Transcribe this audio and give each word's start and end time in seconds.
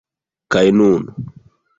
Kaj 0.55 0.63
nun... 0.77 1.05